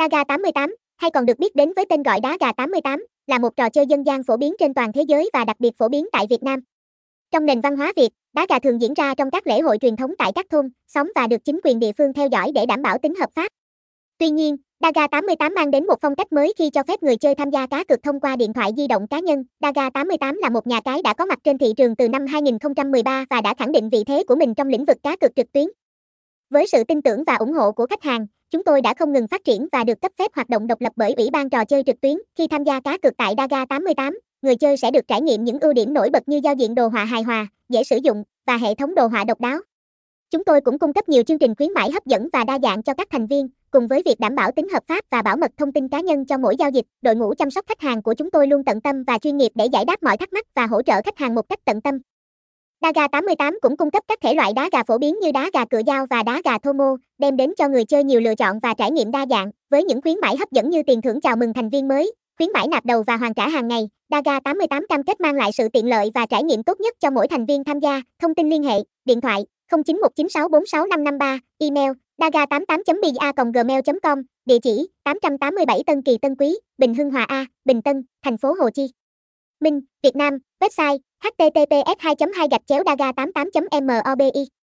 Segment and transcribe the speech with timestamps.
[0.00, 3.56] Daga 88, hay còn được biết đến với tên gọi đá gà 88, là một
[3.56, 6.06] trò chơi dân gian phổ biến trên toàn thế giới và đặc biệt phổ biến
[6.12, 6.60] tại Việt Nam.
[7.30, 9.96] Trong nền văn hóa Việt, đá gà thường diễn ra trong các lễ hội truyền
[9.96, 12.82] thống tại các thôn, xóm và được chính quyền địa phương theo dõi để đảm
[12.82, 13.52] bảo tính hợp pháp.
[14.18, 17.34] Tuy nhiên, Daga 88 mang đến một phong cách mới khi cho phép người chơi
[17.34, 19.44] tham gia cá cược thông qua điện thoại di động cá nhân.
[19.60, 23.24] Daga 88 là một nhà cái đã có mặt trên thị trường từ năm 2013
[23.30, 25.66] và đã khẳng định vị thế của mình trong lĩnh vực cá cược trực tuyến.
[26.50, 29.28] Với sự tin tưởng và ủng hộ của khách hàng, chúng tôi đã không ngừng
[29.28, 31.82] phát triển và được cấp phép hoạt động độc lập bởi Ủy ban trò chơi
[31.82, 32.16] trực tuyến.
[32.36, 35.58] Khi tham gia cá cược tại Daga 88, người chơi sẽ được trải nghiệm những
[35.60, 38.56] ưu điểm nổi bật như giao diện đồ họa hài hòa, dễ sử dụng và
[38.56, 39.60] hệ thống đồ họa độc đáo.
[40.30, 42.82] Chúng tôi cũng cung cấp nhiều chương trình khuyến mãi hấp dẫn và đa dạng
[42.82, 45.50] cho các thành viên, cùng với việc đảm bảo tính hợp pháp và bảo mật
[45.56, 46.84] thông tin cá nhân cho mỗi giao dịch.
[47.02, 49.52] Đội ngũ chăm sóc khách hàng của chúng tôi luôn tận tâm và chuyên nghiệp
[49.54, 51.98] để giải đáp mọi thắc mắc và hỗ trợ khách hàng một cách tận tâm.
[52.80, 55.50] Đá gà 88 cũng cung cấp các thể loại đá gà phổ biến như đá
[55.52, 58.34] gà cựa dao và đá gà thô mô, đem đến cho người chơi nhiều lựa
[58.34, 61.20] chọn và trải nghiệm đa dạng, với những khuyến mãi hấp dẫn như tiền thưởng
[61.20, 63.88] chào mừng thành viên mới, khuyến mãi nạp đầu và hoàn trả hàng ngày.
[64.10, 67.10] Daga 88 cam kết mang lại sự tiện lợi và trải nghiệm tốt nhất cho
[67.10, 68.02] mỗi thành viên tham gia.
[68.22, 76.34] Thông tin liên hệ, điện thoại 0919646553, email daga88.bia.gmail.com, địa chỉ 887 Tân Kỳ Tân
[76.38, 78.92] Quý, Bình Hưng Hòa A, Bình Tân, thành phố Hồ Chí
[79.60, 84.59] Minh, Việt Nam, website https 2 2 gạch chéo daga 88 mobi